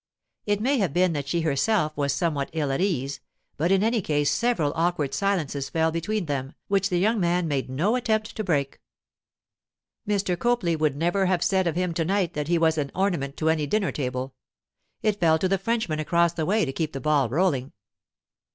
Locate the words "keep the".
16.73-16.99